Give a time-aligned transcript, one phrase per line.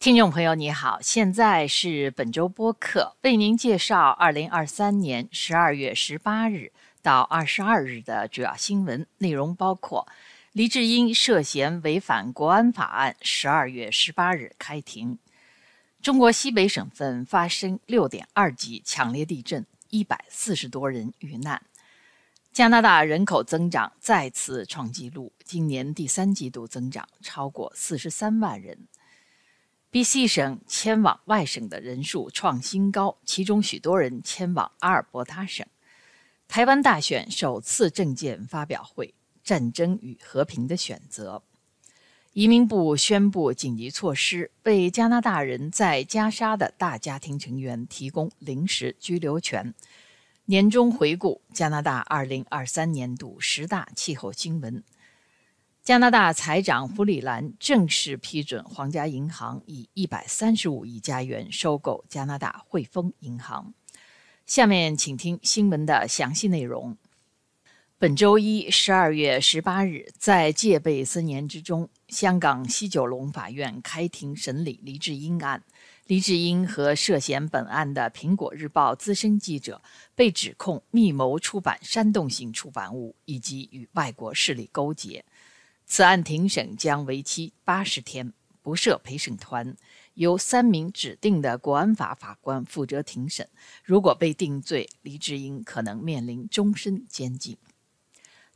[0.00, 10.08] 听众朋友，你好，现在是本周播客，为您介绍二零二三年十二月十八日到二十二日的主要新闻内容，包括
[10.52, 15.18] 黎智英涉嫌违反国安法案，十二月十八日开庭；
[16.00, 21.58] 中国西北省份发生六点二级强烈地震，一百四十多人遇难；
[22.54, 28.78] 加拿大人口增长再次创纪录，今年第三季度增长超过四十三万人。
[29.92, 35.66] B.C 省迁往外省的人数创新高，其中许多人迁往阿尔伯塔省。
[36.46, 41.42] 台湾大选首次政见发表会：战争与和平的选择。
[42.34, 49.74] 移民部宣布紧急措施，为加拿大人在加沙的大家庭成员提供临时居留权。
[50.44, 54.84] 年终回顾：加拿大2023年度十大气候新闻。
[55.90, 63.74] 加拿大财长弗里兰正式批准皇家银行以一百三十五亿加元收购加拿大汇丰银行。
[64.46, 66.96] 下面请听新闻的详细内容。
[67.98, 75.60] 本周一，十二月十八日，在戒备森严之中，香港西九龙法院开庭审理黎智英案。
[76.06, 79.82] 黎智英和涉嫌本案的《苹果日报》资深记者
[80.14, 85.24] 被指控密谋出版煽动性出版物，以及与外国势力勾结。
[85.92, 89.76] 此案庭审将为期八十天，不设陪审团，
[90.14, 93.48] 由三名指定的国安法法官负责庭审。
[93.82, 97.58] 如果被定罪，黎智英可能面临终身监禁。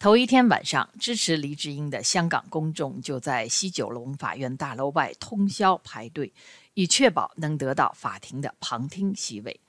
[0.00, 6.32] 头一天晚上，支持黎智英的香港公众就在西九龙法院大楼外通宵排队，
[6.74, 9.60] 以确保能得到法庭的旁听席位。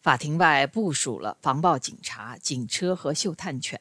[0.00, 3.80] 法庭外部署了防暴警察、警车和嗅探犬。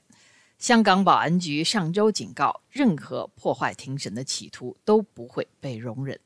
[0.59, 6.19] 香港保安局上周警告，任何破坏庭审的企图都不会被容忍。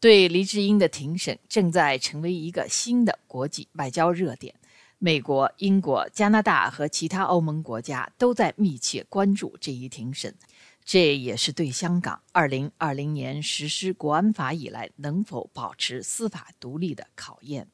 [0.00, 4.54] 对黎智英的庭审正在成为一个新的国际外交热点，
[4.98, 10.34] 美国、英国、加拿大和其他欧盟国家都在密切关注这一庭审。
[10.82, 17.68] 这也是对香港2020年实施国安法以来能否保持司法独立的考验。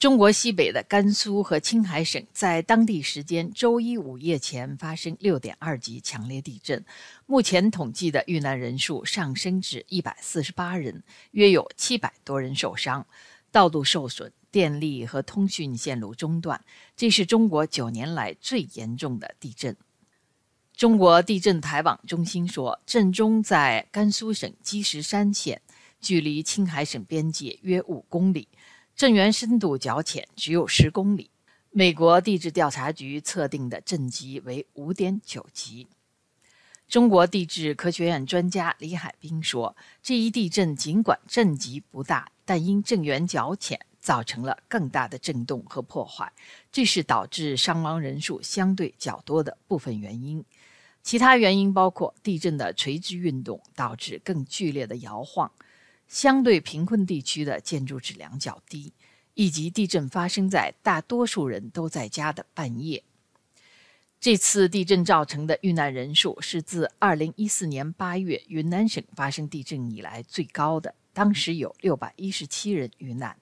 [0.00, 6.82] 中国西北的甘肃和青海省在当地时间周一午夜前发生6.2级强烈地震，
[7.26, 11.02] 目前统计的遇难人数上升至148人，
[11.32, 13.06] 约有700多人受伤，
[13.52, 16.64] 道路受损，电力和通讯线路中断，
[16.96, 19.76] 这是中国九年来最严重的地震。
[20.74, 25.60] 中国地震台网中心说，震中在甘肃省积石山县，
[26.00, 28.48] 距离青海省边界约5公里。
[29.00, 31.30] 震源深度较浅，只有十公里。
[31.70, 35.88] 美国地质调查局测定的震级为五点九级。
[36.86, 39.74] 中国地质科学院专家李海兵说
[40.04, 46.30] ：“这一地震尽管震级不大，但因震源较浅，造成了更大的震动和破坏，
[46.70, 50.44] 这是导致伤亡人数相对较多的部分原因。
[51.02, 55.50] 其他原因包括地震的垂直运动导致更剧烈的摇晃。”
[56.10, 58.92] 相对贫困地区的建筑质量较低，
[59.34, 63.04] 以及地震发生在大多数人都在家的半夜。
[64.18, 73.36] 这次地震造成的遇难人数是自2014年8月云南省发生地震以来最高的，当时有617人遇难。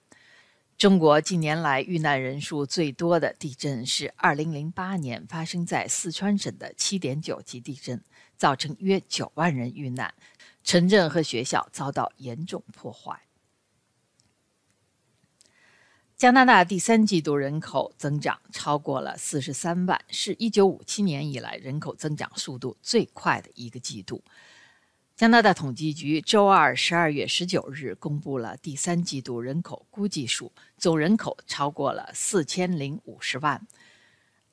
[0.79, 8.01] 中国近年来遇难人数最多的地震是2008年发生在四川省的7.9级地震，
[8.37, 10.15] 造成约9万人遇难。
[10.63, 13.23] 城镇和学校遭到严重破坏。
[16.17, 24.23] 加拿大第三季度人口增长超过了四十三万，是一九五七年以来人口增长速度最快的一个季度。
[25.19, 33.67] 加拿大统计局周二十二月十九日公布了第三季度人口估计数，总人口超过了四千零五十万。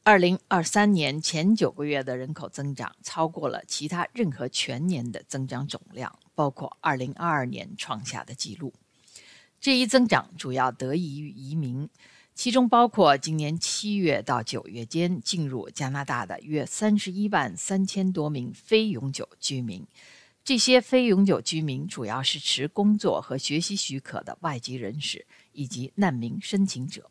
[0.02, 8.74] 二零二三年前九个月的人口增长超过了其他任何全年的增长总量，包括二零二二年创下的记录。
[9.62, 11.88] 这一增长主要得益于移民，
[12.34, 19.86] 其中包括今年七月到九月间进入加拿大的约三十一万三千多名非永久居民。
[20.46, 27.10] 这些非永久居民主要是持工作和学习许可的外籍人士以及难民申请者。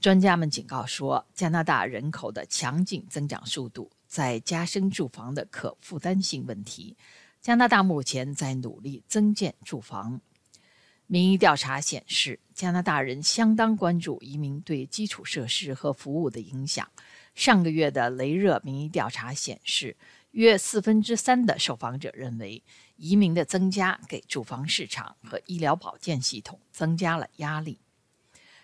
[0.00, 6.96] 专家们警告说，加拿大人口的强劲增长速度在加深住房的可负担性问题。
[7.40, 10.20] 加拿大目前在努力增建住房。
[11.06, 16.88] 民意调查显示，加拿大人相当关注移民对基础设施和服务的影响。
[17.36, 19.96] 上个月的雷热民意调查显示，
[20.32, 22.62] 约四分之三的受访者认为，
[22.96, 27.80] 移民的增加给住房市场和医疗保健系统增加了压力。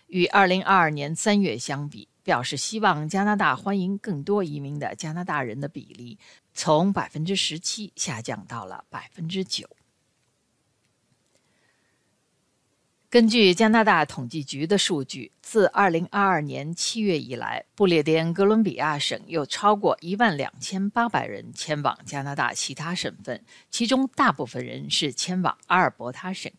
[0.06, 6.18] 与2022年3月相比，表示希望加拿大欢迎更多移民的加拿大人的比例
[6.54, 9.68] 从百分之十七下降到了百分之九。
[13.08, 26.50] 根据加拿大统计局的数据，自2022年7月以来，不列颠哥伦比亚省有超过1万2800人迁往加拿大其他省份，其中大部分人是迁往阿尔伯塔省。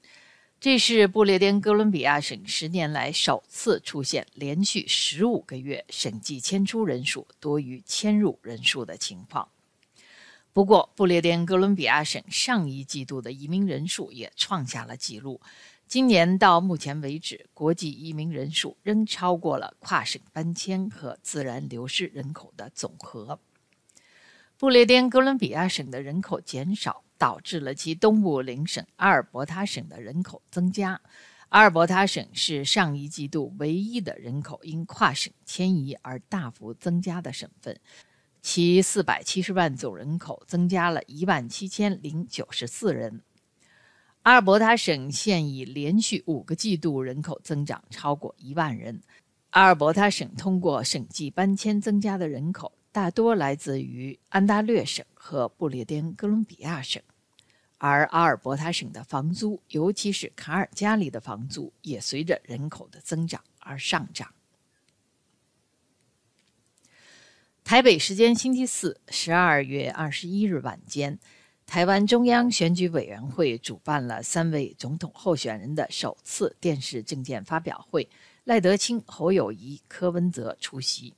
[0.57, 9.49] 这是不列颠哥伦比亚省十年来首次出现连续15个月省际迁出人数多于迁入人数的情况。
[10.53, 15.41] 不过，不列颠哥伦比亚省上一季度的移民人数也创下了纪录。
[15.87, 23.39] 今年到目前为止，国际移民人数仍超过了跨省搬迁和自然流失人口的总和。
[24.57, 30.99] 不列颠哥伦比亚省的人口减少，导致了其东部邻省阿尔伯塔省的人口增加。
[31.49, 37.79] 阿尔伯塔省是上一季度唯一的人口因跨省迁移而大幅增加的省份，
[38.41, 43.21] 其470万总人口增加了一万七千零九十四人。
[44.27, 49.01] 阿尔伯塔省现已连续五个季度人口增长超过一万人。
[49.51, 57.01] 阿尔伯塔省通过省际搬迁增加的人口大多来自于安大略省和不列颠哥伦比亚省，
[57.77, 64.33] 而阿尔伯塔省的房租，尤其是卡尔加里的房租，也随着人口的增长而上涨。
[67.63, 71.17] 台北时间星期四，十二月二十一日晚间。
[71.67, 78.09] 台湾中央选举委员会主办了三位总统候选人的首次电视政见发表会，
[78.45, 81.13] 赖德清、侯友谊、柯文哲出席。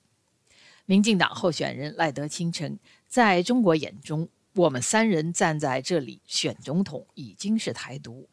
[0.87, 8.27] 民进党候选人赖德清称，在中国眼中，我们三人站在这里选总统已经是台独。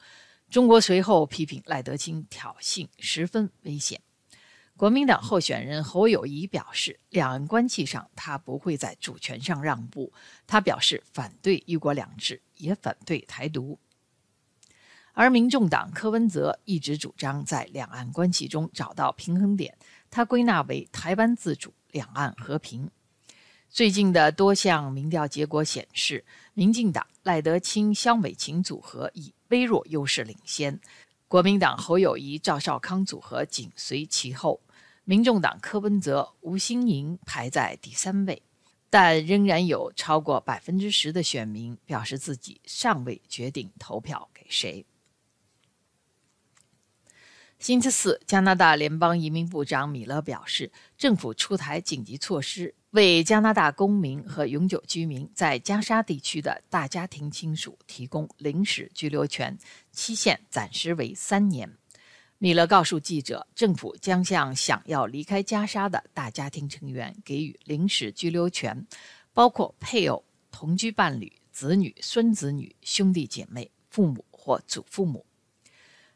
[0.48, 4.00] 中国随后批评赖德清挑衅，十分危险。
[4.76, 10.12] 国民党候选人侯友谊表示，两岸关系上他不会在主权上让步。
[10.46, 13.78] 他表示反对“一国两制”，也反对台独。
[15.14, 19.74] 而民众党柯文哲一直主张在两岸关系中找到平衡点，
[20.10, 22.90] 他归纳为台湾自主、两岸和平。
[23.70, 30.78] 最近的多项民调结果显示，民进党赖德清、萧美琴组合以微弱优势领先，
[31.28, 34.60] 国民党侯友谊、赵少康组合紧随其后。
[35.08, 38.42] 民众党柯文哲、吴新盈排在第三位，
[38.90, 44.84] 但仍然有超过百分之十的选民表示自己尚未决定投票给谁。
[47.60, 59.56] 星期四，加拿大联邦移民部长米勒表示，政府出台紧急措施，为加拿大公民和永久居民在加沙地区的大家庭亲属提供临时居留权，
[59.92, 61.78] 期限暂时为三年。
[62.38, 68.86] 米勒告诉记者，政府将向想要离开加沙的大家庭成员给予临时居留权，
[69.32, 75.24] 包括配偶、同居伴侣、子女、孙子女、兄弟姐妹、父母或祖父母。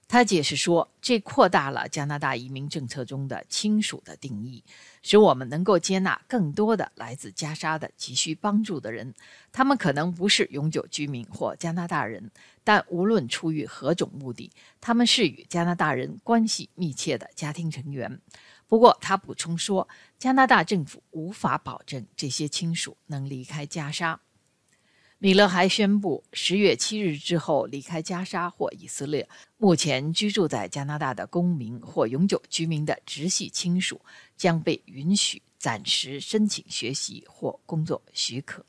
[0.06, 4.62] 他解释说，这扩大了加拿大移民政策中的亲属的定义，
[5.02, 9.14] 使我们能够接纳更多的来自加沙的急需帮助的人。
[9.52, 12.30] 他们可能不是永久居民或加拿大人，
[12.62, 18.21] 但无论出于何种目的，他们是与加拿大人关系密切的家庭成员。
[18.66, 19.88] 不过，他补充说，
[20.19, 24.21] 加拿大政府无法保证这些亲属能离开加沙。
[25.23, 34.00] 米勒还宣布，十月七日之后离开加沙或以色列，目前居住在加拿大的公民或永久居民的直系亲属
[34.39, 38.65] 将被允许暂时申请学习或工作许可。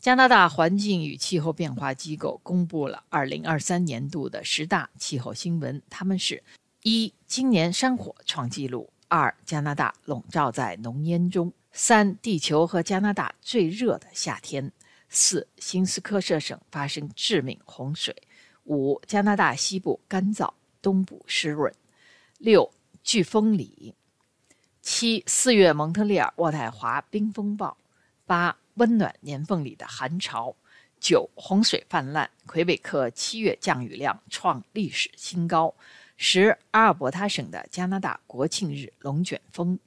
[0.00, 6.42] 加拿大环境与气候变化机构公布了二零二三年度的十大气候新闻，他们是：
[6.82, 14.72] 一、今年山火创纪录；二、加拿大笼罩在浓烟中；三、地球和加拿大最热的夏天。
[15.08, 18.12] 四、新斯科舍省发生致命洪水；
[18.64, 21.72] 五、加拿大西部干燥，东部湿润；
[22.38, 22.70] 六、
[23.04, 23.94] 飓风里；
[24.82, 27.76] 七、四月蒙特利尔渥太华冰风暴；
[28.26, 30.54] 八、温暖年缝里的寒潮；
[31.00, 35.74] 九、洪水泛滥，魁北克七月降雨量创历史新高；
[36.16, 39.78] 十、阿尔伯塔省的加拿大国庆日龙卷风。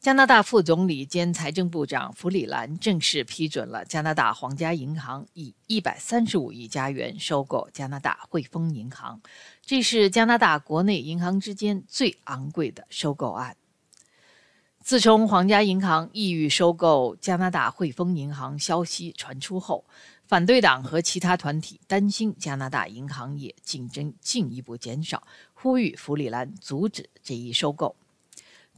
[0.00, 9.20] 加拿大副总理兼财政部长弗里兰正式批准了加拿大皇家银行以一百三十五亿加元收购加拿大汇丰银行，
[9.60, 13.56] 这是加拿大国内银行之间最昂贵的收购案。
[14.80, 19.84] 自从皇家银行意欲收购加拿大汇丰银行消息传出后，
[20.28, 25.24] 反对党和其他团体担心加拿大银行业竞争进一步减少，
[25.54, 27.96] 呼吁弗里兰阻止这一收购。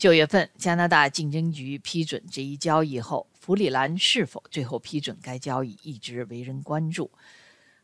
[0.00, 7.10] 九月份，加拿大竞争局批准这一交易后，弗里兰是否最后批准该交易一直为人关注。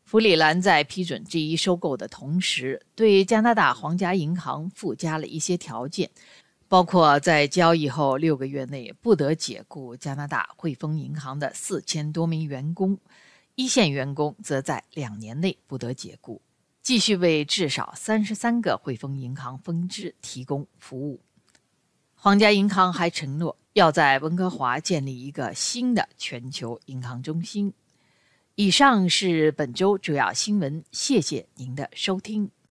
[0.03, 6.09] 弗里兰在批准这一收购的同时，对加拿大皇家银行附加了一些条件。
[6.67, 12.97] 包括在交易后六个月内不得解雇加拿大汇丰银行的四千多名员工，
[13.53, 16.41] 一线员工则在两年内不得解雇，
[16.81, 21.21] 继续为至少三十三个汇丰银行分支提供服务。
[22.19, 27.71] 皇家银行还承诺要在温哥华建立一个新的全球银行中心。
[28.55, 32.49] 以上是本周主要新闻，谢谢您的收听。